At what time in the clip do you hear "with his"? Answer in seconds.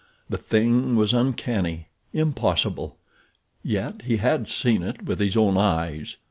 5.05-5.37